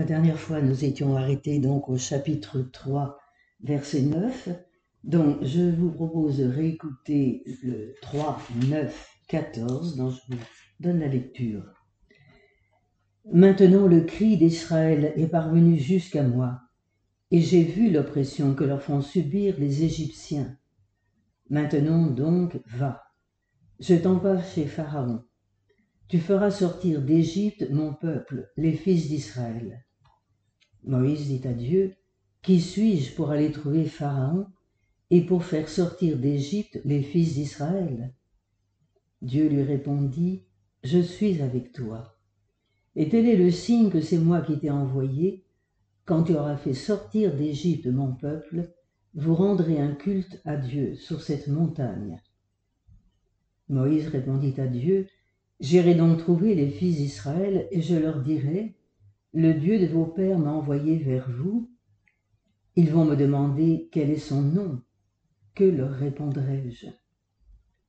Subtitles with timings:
[0.00, 3.18] La dernière fois, nous étions arrêtés donc au chapitre 3,
[3.62, 4.48] verset 9.
[5.04, 8.40] Donc, je vous propose de réécouter le 3,
[8.70, 10.38] 9, 14, dont je vous
[10.80, 11.64] donne la lecture.
[13.30, 16.62] Maintenant, le cri d'Israël est parvenu jusqu'à moi,
[17.30, 20.56] et j'ai vu l'oppression que leur font subir les Égyptiens.
[21.50, 23.02] Maintenant donc, va.
[23.80, 25.22] Je t'envoie chez Pharaon
[26.10, 29.86] tu feras sortir d'Égypte mon peuple, les fils d'Israël.
[30.84, 31.94] Moïse dit à Dieu,
[32.42, 34.46] Qui suis-je pour aller trouver Pharaon
[35.10, 38.12] et pour faire sortir d'Égypte les fils d'Israël?
[39.22, 40.42] Dieu lui répondit,
[40.82, 42.16] Je suis avec toi.
[42.96, 45.44] Et tel est le signe que c'est moi qui t'ai envoyé.
[46.06, 48.72] Quand tu auras fait sortir d'Égypte mon peuple,
[49.14, 52.20] vous rendrez un culte à Dieu sur cette montagne.
[53.68, 55.06] Moïse répondit à Dieu,
[55.60, 58.74] J'irai donc trouver les fils d'Israël et je leur dirai,
[59.32, 61.70] Le Dieu de vos pères m'a envoyé vers vous.
[62.74, 64.82] Ils vont me demander quel est son nom.
[65.54, 66.86] Que leur répondrai-je?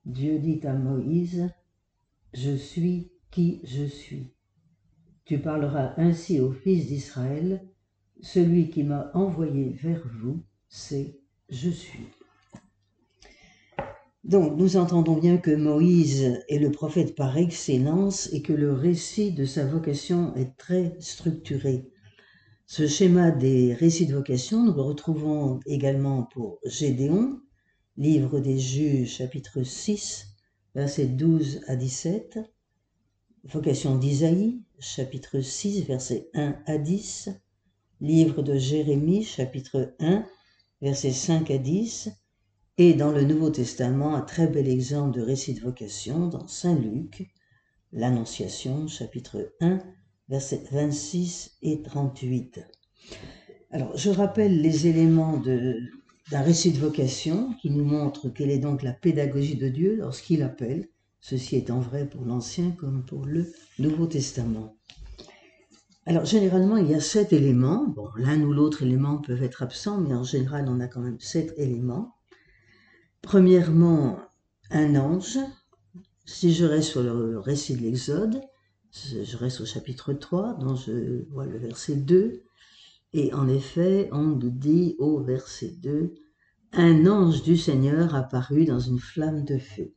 [0.05, 1.49] Dieu dit à Moïse,
[2.33, 4.33] Je suis qui je suis.
[5.25, 7.67] Tu parleras ainsi aux fils d'Israël,
[8.21, 11.19] Celui qui m'a envoyé vers vous, c'est
[11.49, 12.05] Je suis.
[14.23, 19.31] Donc nous entendons bien que Moïse est le prophète par excellence et que le récit
[19.31, 21.89] de sa vocation est très structuré.
[22.67, 27.41] Ce schéma des récits de vocation, nous le retrouvons également pour Gédéon,
[27.97, 30.27] livre des juges chapitre 6,
[30.75, 32.39] versets 12 à 17,
[33.45, 37.29] vocation d'Isaïe, chapitre 6, versets 1 à 10,
[38.01, 40.23] livre de Jérémie, chapitre 1,
[40.81, 42.11] versets 5 à 10,
[42.77, 46.75] et dans le Nouveau Testament, un très bel exemple de récit de vocation dans Saint
[46.75, 47.31] Luc,
[47.91, 49.79] l'Annonciation, chapitre 1,
[50.29, 52.61] versets 26 et 38.
[53.71, 58.83] Alors, je rappelle les éléments d'un récit de vocation qui nous montre quelle est donc
[58.83, 60.87] la pédagogie de Dieu lorsqu'il appelle,
[61.19, 64.75] ceci étant vrai pour l'Ancien comme pour le Nouveau Testament.
[66.05, 67.85] Alors, généralement, il y a sept éléments.
[67.85, 71.19] Bon, l'un ou l'autre élément peuvent être absents, mais en général, on a quand même
[71.19, 72.15] sept éléments.
[73.21, 74.19] Premièrement,
[74.71, 75.37] un ange.
[76.25, 78.41] Si je reste sur le récit de l'Exode,
[78.91, 82.43] je reste au chapitre 3, dont je vois le verset 2.
[83.13, 86.15] Et en effet, on nous dit au verset 2,
[86.73, 89.93] un ange du Seigneur apparut dans une flamme de feu.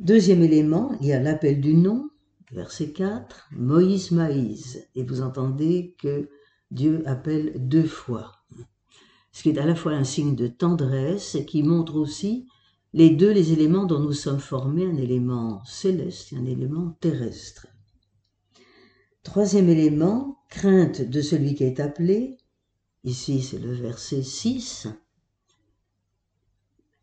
[0.00, 2.10] Deuxième élément, il y a l'appel du nom,
[2.50, 4.78] verset 4, Moïse Maïs.
[4.94, 6.28] Et vous entendez que
[6.70, 8.43] Dieu appelle deux fois
[9.34, 12.46] ce qui est à la fois un signe de tendresse et qui montre aussi
[12.92, 17.66] les deux les éléments dont nous sommes formés, un élément céleste et un élément terrestre.
[19.24, 22.38] Troisième élément, crainte de celui qui est appelé.
[23.02, 24.86] Ici, c'est le verset 6.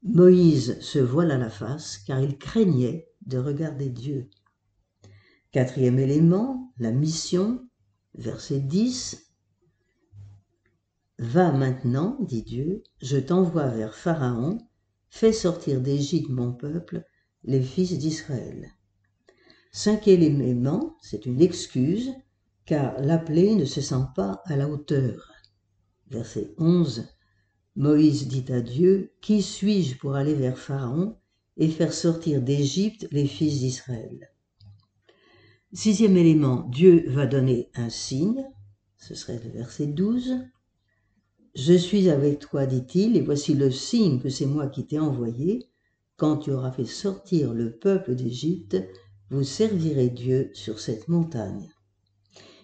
[0.03, 4.29] Moïse se voile à la face car il craignait de regarder Dieu.
[5.51, 7.67] Quatrième élément, la mission,
[8.15, 9.30] verset 10.
[11.21, 14.57] Va maintenant, dit Dieu, je t'envoie vers Pharaon,
[15.11, 17.05] fais sortir d'Égypte mon peuple,
[17.43, 18.71] les fils d'Israël.
[19.71, 22.11] Cinquième élément, c'est une excuse,
[22.65, 25.31] car l'appelé ne se sent pas à la hauteur.
[26.09, 27.07] Verset 11.
[27.75, 31.19] Moïse dit à Dieu, Qui suis-je pour aller vers Pharaon
[31.55, 34.31] et faire sortir d'Égypte les fils d'Israël?
[35.71, 38.43] Sixième élément, Dieu va donner un signe,
[38.97, 40.47] ce serait le verset 12.
[41.53, 45.67] Je suis avec toi, dit-il, et voici le signe que c'est moi qui t'ai envoyé.
[46.15, 48.77] Quand tu auras fait sortir le peuple d'Égypte,
[49.29, 51.69] vous servirez Dieu sur cette montagne.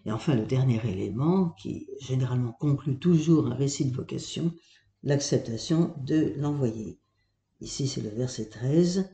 [0.05, 4.53] Et enfin, le dernier élément, qui généralement conclut toujours un récit de vocation,
[5.03, 6.97] l'acceptation de l'envoyé.
[7.59, 9.09] Ici, c'est le verset 13.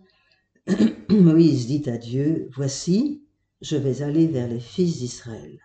[1.09, 3.23] Moïse dit à Dieu, Voici,
[3.61, 5.59] je vais aller vers les fils d'Israël.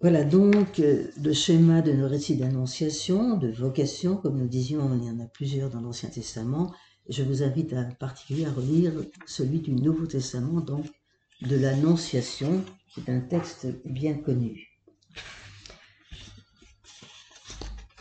[0.00, 5.04] Voilà donc euh, le schéma de nos récits d'annonciation, de vocation, comme nous disions, il
[5.04, 6.72] y en a plusieurs dans l'Ancien Testament.
[7.10, 8.92] Je vous invite en particulier à relire
[9.26, 10.86] celui du Nouveau Testament, donc
[11.42, 14.68] de l'Annonciation, qui est un texte bien connu.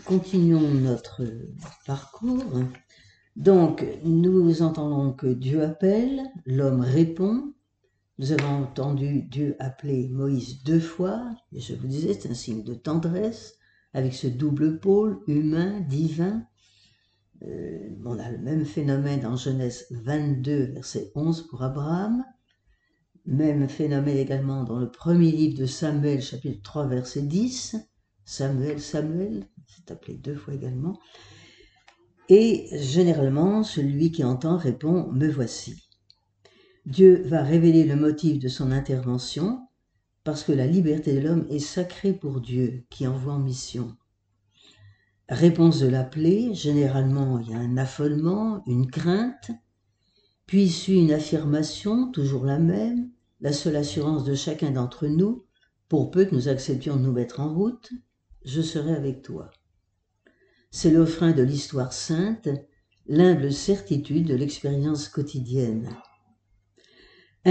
[0.06, 1.24] Continuons notre
[1.86, 2.64] parcours.
[3.36, 7.54] Donc, nous entendons que Dieu appelle, l'homme répond,
[8.20, 12.64] nous avons entendu Dieu appeler Moïse deux fois, et je vous disais, c'est un signe
[12.64, 13.56] de tendresse,
[13.94, 16.44] avec ce double pôle humain, divin.
[17.44, 22.26] Euh, on a le même phénomène en Genèse 22, verset 11 pour Abraham.
[23.26, 27.78] Même phénomène également dans le premier livre de Samuel, chapitre 3, verset 10.
[28.26, 31.00] Samuel, Samuel, c'est appelé deux fois également.
[32.28, 35.89] Et généralement, celui qui entend répond Me voici.
[36.90, 39.68] Dieu va révéler le motif de son intervention
[40.24, 43.96] parce que la liberté de l'homme est sacrée pour Dieu qui envoie en mission.
[45.30, 49.52] Réponse de l'appelé, généralement il y a un affolement, une crainte,
[50.48, 55.46] puis suit une affirmation, toujours la même, la seule assurance de chacun d'entre nous,
[55.90, 57.92] pour peu que nous acceptions de nous mettre en route,
[58.46, 59.52] je serai avec toi.
[60.72, 62.50] C'est le frein de l'histoire sainte,
[63.06, 65.88] l'humble certitude de l'expérience quotidienne.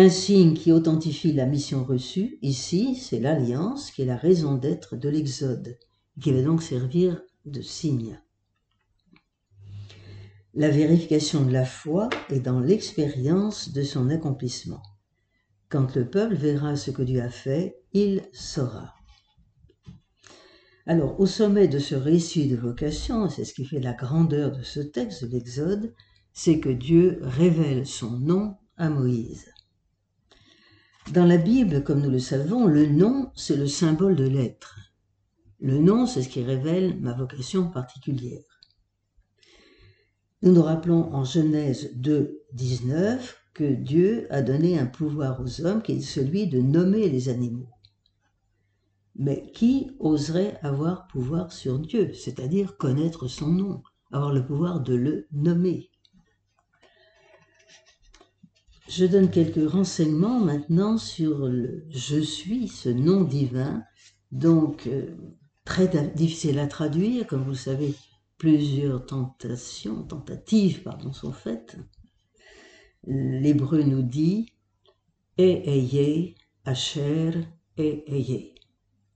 [0.01, 4.95] Un signe qui authentifie la mission reçue, ici, c'est l'alliance qui est la raison d'être
[4.95, 5.77] de l'Exode,
[6.21, 8.23] qui va donc servir de signe.
[10.55, 14.83] La vérification de la foi est dans l'expérience de son accomplissement.
[15.69, 18.95] Quand le peuple verra ce que Dieu a fait, il saura.
[20.87, 24.63] Alors, au sommet de ce récit de vocation, c'est ce qui fait la grandeur de
[24.63, 25.93] ce texte de l'Exode,
[26.33, 29.47] c'est que Dieu révèle son nom à Moïse.
[31.15, 34.79] Dans la Bible, comme nous le savons, le nom, c'est le symbole de l'être.
[35.59, 38.61] Le nom, c'est ce qui révèle ma vocation particulière.
[40.43, 45.81] Nous nous rappelons en Genèse 2, 19 que Dieu a donné un pouvoir aux hommes
[45.81, 47.71] qui est celui de nommer les animaux.
[49.17, 53.83] Mais qui oserait avoir pouvoir sur Dieu, c'est-à-dire connaître son nom,
[54.13, 55.91] avoir le pouvoir de le nommer?
[58.89, 63.85] Je donne quelques renseignements maintenant sur le je suis, ce nom divin,
[64.33, 65.15] donc euh,
[65.65, 67.95] très difficile à traduire, comme vous le savez,
[68.39, 71.77] plusieurs tentations, tentatives, pardon, sont faites.
[73.07, 74.53] L'hébreu nous dit
[75.37, 76.35] et ayez,
[76.65, 77.33] Asher
[77.77, 78.55] et ayez.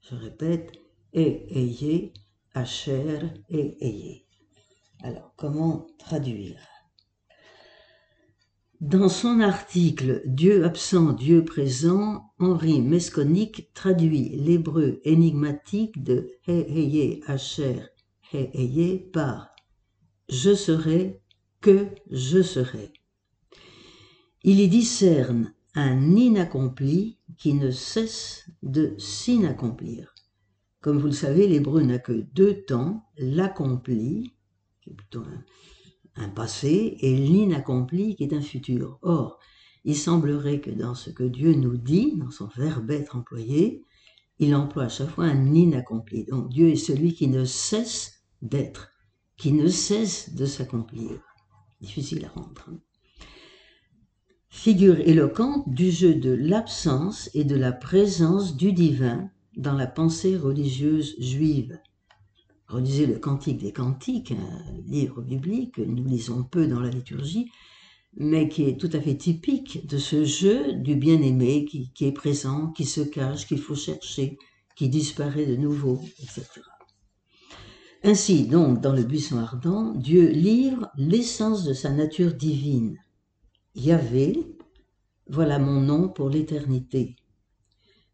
[0.00, 0.72] Je répète,
[1.12, 2.12] et ayez,
[2.54, 4.26] Asher et ayez.
[5.02, 6.71] Alors, comment traduire?
[8.82, 17.84] Dans son article Dieu absent, Dieu présent, Henri Mesconic traduit l'hébreu énigmatique de He Asher
[18.34, 19.54] He par
[20.28, 21.20] Je serai
[21.60, 22.92] que je serai.
[24.42, 30.12] Il y discerne un inaccompli qui ne cesse de s'inaccomplir.
[30.80, 34.34] Comme vous le savez, l'hébreu n'a que deux temps, l'accompli,
[36.16, 38.98] un passé et l'inaccompli qui est un futur.
[39.02, 39.38] Or,
[39.84, 43.84] il semblerait que dans ce que Dieu nous dit, dans son verbe être employé,
[44.38, 46.24] il emploie à chaque fois un inaccompli.
[46.24, 48.90] Donc Dieu est celui qui ne cesse d'être,
[49.36, 51.20] qui ne cesse de s'accomplir.
[51.80, 52.68] Difficile à rendre.
[52.68, 52.78] Hein.
[54.48, 60.36] Figure éloquente du jeu de l'absence et de la présence du divin dans la pensée
[60.36, 61.78] religieuse juive
[62.72, 67.50] relisez le Cantique des Cantiques, un livre biblique que nous lisons peu dans la liturgie,
[68.16, 72.68] mais qui est tout à fait typique de ce jeu du bien-aimé qui, est présent,
[72.68, 74.38] qui se cache, qu'il faut chercher,
[74.74, 76.42] qui disparaît de nouveau, etc.
[78.02, 82.96] Ainsi, donc, dans le buisson ardent, Dieu livre l'essence de sa nature divine.
[83.74, 84.38] Yahvé,
[85.28, 87.16] voilà mon nom pour l'éternité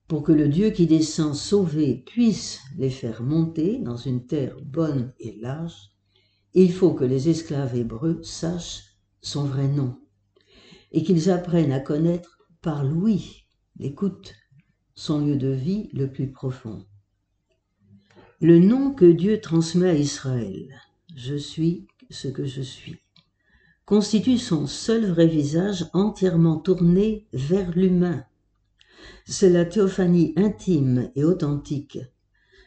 [0.09, 5.13] pour que le Dieu qui descend sauver puisse les faire monter dans une terre bonne
[5.21, 5.91] et large,
[6.55, 9.99] il faut que les esclaves hébreux sachent son vrai nom
[10.93, 13.45] et qu'ils apprennent à connaître par l'ouïe,
[13.79, 14.35] l'écoute,
[14.95, 16.87] son lieu de vie le plus profond.
[18.41, 20.81] Le nom que Dieu transmet à Israël,
[21.15, 22.97] je suis ce que je suis,
[23.85, 28.25] constitue son seul vrai visage entièrement tourné vers l'humain,
[29.27, 31.99] c'est la théophanie intime et authentique,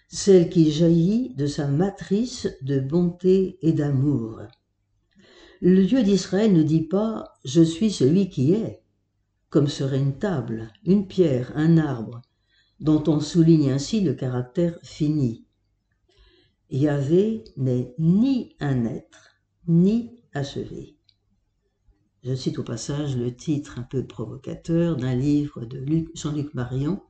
[0.07, 4.41] celle qui jaillit de sa matrice de bonté et d'amour.
[5.61, 8.81] Le Dieu d'Israël ne dit pas Je suis celui qui est,
[9.49, 12.21] comme serait une table, une pierre, un arbre,
[12.79, 15.45] dont on souligne ainsi le caractère fini.
[16.69, 19.35] Yahvé n'est ni un être,
[19.67, 20.97] ni achevé.
[22.23, 27.01] Je cite au passage le titre un peu provocateur d'un livre de Jean-Luc Marion,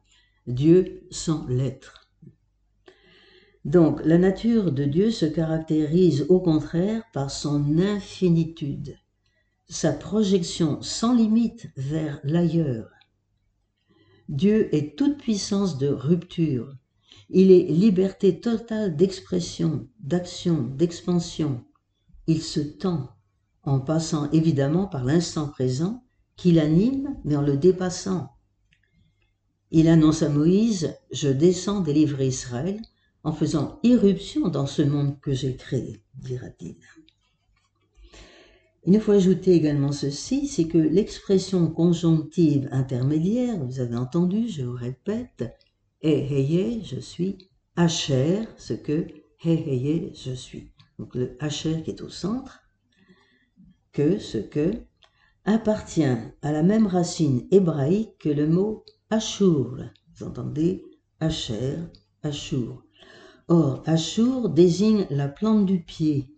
[0.47, 2.09] Dieu sans l'être.
[3.65, 8.97] Donc la nature de Dieu se caractérise au contraire par son infinitude,
[9.67, 12.89] sa projection sans limite vers l'ailleurs.
[14.29, 16.73] Dieu est toute puissance de rupture,
[17.29, 21.65] il est liberté totale d'expression, d'action, d'expansion,
[22.27, 23.09] il se tend,
[23.63, 26.03] en passant évidemment par l'instant présent
[26.35, 28.31] qui l'anime, mais en le dépassant,
[29.69, 32.81] il annonce à Moïse, je descends délivrer Israël
[33.23, 36.75] en faisant irruption dans ce monde que j'ai créé, dira-t-il.
[38.85, 44.63] Il nous faut ajouter également ceci, c'est que l'expression conjonctive intermédiaire, vous avez entendu, je
[44.63, 45.55] vous répète,
[46.01, 47.37] est je suis,
[47.75, 49.05] Hacher, ce que
[49.43, 50.71] Heheye, je suis.
[50.97, 52.59] Donc le Hacher qui est au centre,
[53.93, 54.71] que ce que
[55.45, 59.77] appartient à la même racine hébraïque que le mot Ashur.
[60.15, 60.83] Vous entendez
[61.19, 61.77] Asher,
[62.23, 62.83] Ashur.
[63.47, 66.29] Or, Ashur désigne la plante du pied.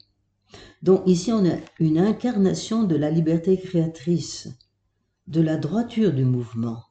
[0.81, 4.49] Donc ici, on a une incarnation de la liberté créatrice,
[5.27, 6.83] de la droiture du mouvement.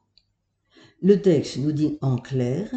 [1.01, 2.69] Le texte nous dit en clair,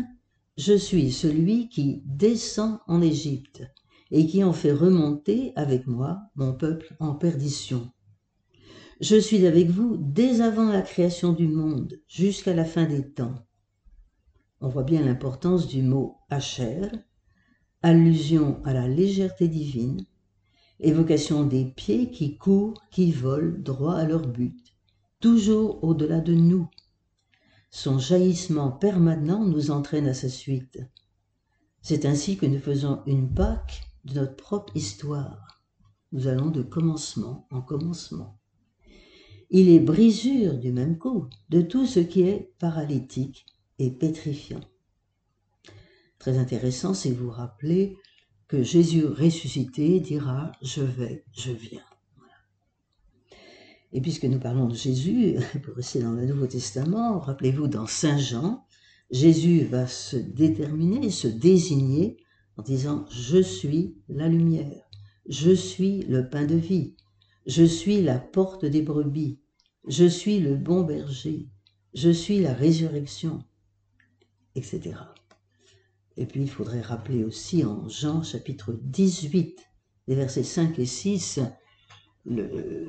[0.57, 3.63] Je suis celui qui descend en Égypte
[4.11, 7.91] et qui en fait remonter avec moi mon peuple en perdition.
[9.01, 13.35] Je suis avec vous dès avant la création du monde jusqu'à la fin des temps.
[14.61, 16.89] On voit bien l'importance du mot Asher,
[17.83, 20.07] allusion à la légèreté divine,
[20.81, 24.77] évocation des pieds qui courent, qui volent droit à leur but,
[25.21, 26.69] toujours au-delà de nous.
[27.71, 30.79] Son jaillissement permanent nous entraîne à sa suite.
[31.83, 35.63] C'est ainsi que nous faisons une Pâque de notre propre histoire.
[36.13, 38.39] Nous allons de commencement en commencement.
[39.51, 43.47] Il est brisure du même coup de tout ce qui est paralytique
[43.79, 44.61] et pétrifiant.
[46.19, 47.97] Très intéressant, c'est vous rappeler
[48.49, 51.85] que Jésus ressuscité dira Je vais, je viens.
[53.93, 58.19] Et puisque nous parlons de Jésus, pour rester dans le Nouveau Testament, rappelez-vous dans Saint
[58.19, 58.65] Jean,
[59.11, 62.17] Jésus va se déterminer, se désigner
[62.57, 64.89] en disant Je suis la lumière,
[65.29, 66.95] je suis le pain de vie,
[67.47, 69.41] je suis la porte des brebis,
[69.89, 71.49] je suis le bon berger,
[71.95, 73.45] je suis la résurrection,
[74.55, 74.97] etc.
[76.17, 79.61] Et puis il faudrait rappeler aussi en Jean chapitre 18,
[80.09, 81.41] les versets 5 et 6,
[82.25, 82.89] le,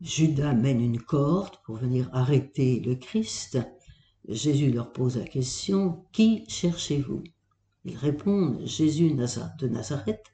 [0.00, 3.58] Judas mène une corde pour venir arrêter le Christ.
[4.28, 7.22] Jésus leur pose la question, Qui cherchez-vous?
[7.84, 10.24] Ils répondent, Jésus de Nazareth,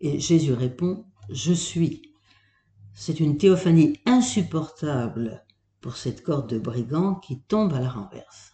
[0.00, 2.14] et Jésus répond, Je suis.
[2.94, 5.44] C'est une théophanie insupportable
[5.80, 8.52] pour cette corde de brigands qui tombe à la renverse.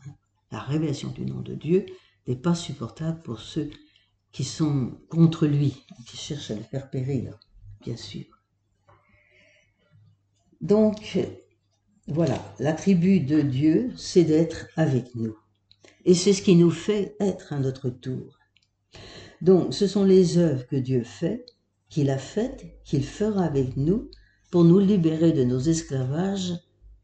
[0.51, 1.87] La révélation du nom de Dieu
[2.27, 3.71] n'est pas supportable pour ceux
[4.33, 7.39] qui sont contre lui, qui cherchent à le faire périr,
[7.83, 8.25] bien sûr.
[10.61, 11.19] Donc,
[12.07, 15.37] voilà, l'attribut de Dieu, c'est d'être avec nous.
[16.05, 18.38] Et c'est ce qui nous fait être à notre tour.
[19.41, 21.47] Donc, ce sont les œuvres que Dieu fait,
[21.89, 24.11] qu'il a faites, qu'il fera avec nous
[24.51, 26.55] pour nous libérer de nos esclavages.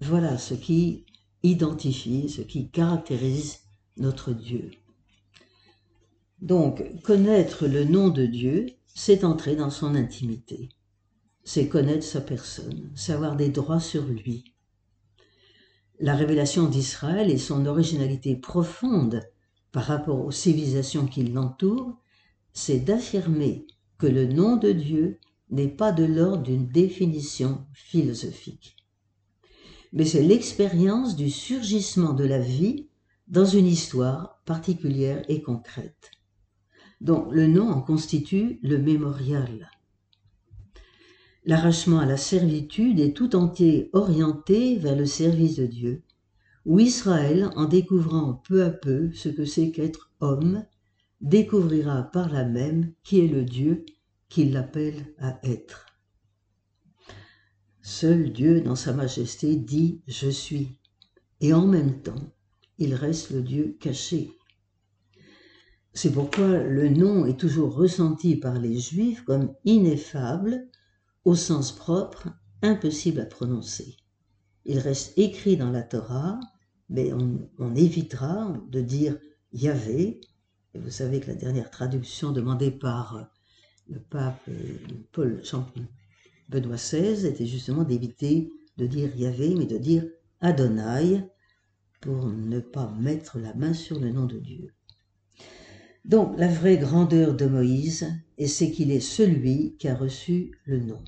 [0.01, 1.07] Voilà ce qui
[1.43, 3.61] identifie, ce qui caractérise
[3.97, 4.71] notre Dieu.
[6.41, 10.69] Donc, connaître le nom de Dieu, c'est entrer dans son intimité.
[11.45, 14.55] C'est connaître sa personne, savoir des droits sur lui.
[16.01, 19.23] La révélation d'Israël et son originalité profonde
[19.75, 21.99] par rapport aux civilisations qui l'entourent,
[22.53, 23.67] c'est d'affirmer
[23.99, 25.19] que le nom de Dieu
[25.51, 28.77] n'est pas de l'ordre d'une définition philosophique,
[29.93, 32.87] mais c'est l'expérience du surgissement de la vie
[33.27, 36.13] dans une histoire particulière et concrète
[37.01, 39.73] dont le nom en constitue le mémorial.
[41.45, 46.04] L'arrachement à la servitude est tout entier orienté vers le service de Dieu,
[46.65, 50.65] où Israël, en découvrant peu à peu ce que c'est qu'être homme,
[51.21, 53.85] découvrira par là même qui est le Dieu
[54.29, 55.87] qui l'appelle à être.
[57.83, 60.79] Seul Dieu dans sa majesté dit Je suis,
[61.41, 62.33] et en même temps,
[62.79, 64.31] il reste le Dieu caché,
[65.97, 70.67] c'est pourquoi le nom est toujours ressenti par les juifs comme ineffable,
[71.25, 72.29] au sens propre,
[72.63, 73.97] impossible à prononcer.
[74.65, 76.41] Il reste écrit dans la Torah,
[76.89, 79.19] mais on, évitera de dire
[79.53, 80.21] Yahvé.
[80.75, 83.31] Et vous savez que la dernière traduction demandée par
[83.89, 84.79] le pape euh,
[85.13, 85.43] Paul
[86.49, 90.05] Benoît XVI était justement d'éviter de dire Yahvé, mais de dire
[90.41, 91.23] Adonai,
[92.01, 94.75] pour ne pas mettre la main sur le nom de Dieu.
[96.05, 98.13] Donc la vraie grandeur de Moïse,
[98.47, 101.03] c'est qu'il est celui qui a reçu le nom.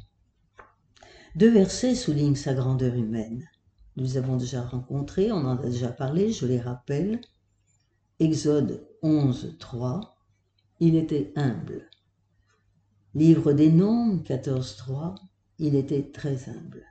[1.35, 3.47] Deux versets soulignent sa grandeur humaine.
[3.97, 7.21] Nous avons déjà rencontré, on en a déjà parlé, je les rappelle.
[8.21, 10.19] Exode 11, 3.
[10.81, 11.88] Il était humble.
[13.15, 15.15] Livre des Nombres 14, 3.
[15.59, 16.85] Il était très humble.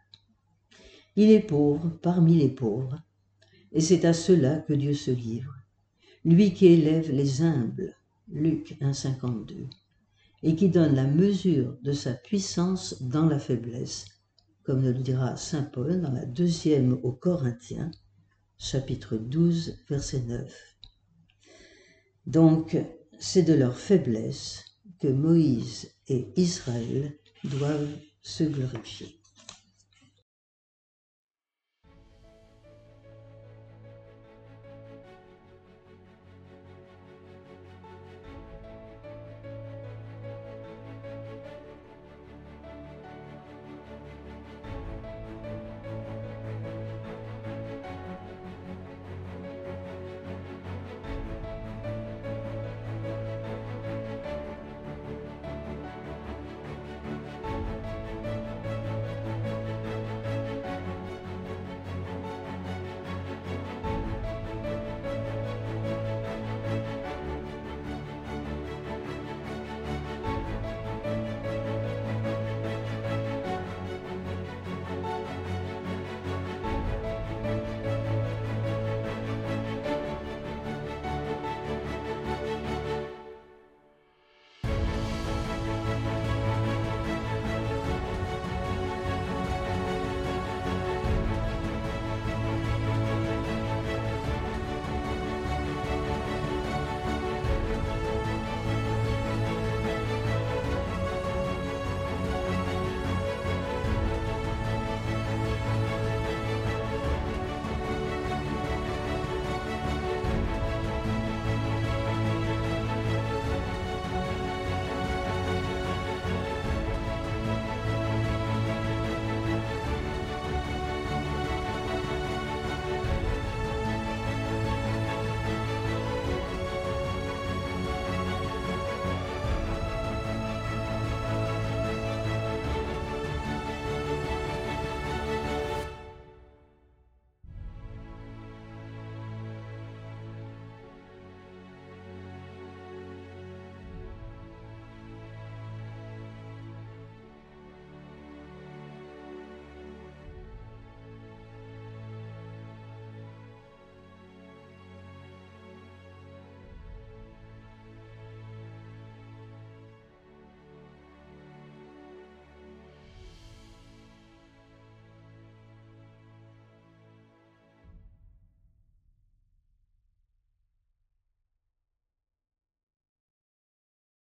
[1.16, 3.00] Il est pauvre parmi les pauvres,
[3.72, 5.54] et c'est à cela que Dieu se livre.
[6.24, 7.96] Lui qui élève les humbles,
[8.28, 9.68] Luc 1,52,
[10.42, 14.06] et qui donne la mesure de sa puissance dans la faiblesse,
[14.66, 17.92] comme le dira Saint Paul dans la deuxième aux Corinthiens,
[18.58, 20.76] chapitre 12, verset 9.
[22.26, 22.76] Donc,
[23.20, 24.66] c'est de leur faiblesse
[25.00, 29.20] que Moïse et Israël doivent se glorifier.